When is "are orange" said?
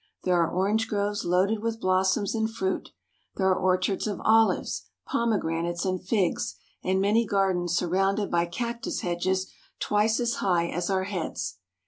0.41-0.87